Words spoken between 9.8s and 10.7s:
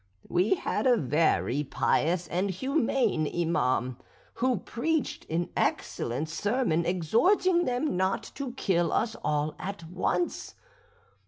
once.